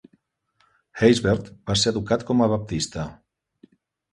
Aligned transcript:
Haysbert 1.01 1.51
va 1.71 1.75
ser 1.81 1.91
educat 1.93 2.25
com 2.31 2.41
a 2.41 2.49
Baptista. 2.55 3.05